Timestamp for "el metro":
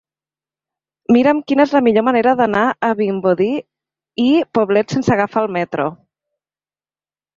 5.49-5.91